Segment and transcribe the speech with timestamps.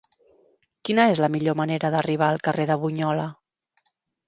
[0.89, 3.29] Quina és la millor manera d'arribar al carrer de Bunyola?